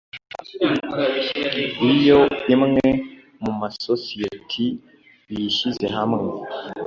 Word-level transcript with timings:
Iyo 1.93 2.19
imwe 2.53 2.89
mu 3.43 3.51
masosiyeti 3.61 4.65
yishyize 5.33 5.85
hamwe 5.97 6.25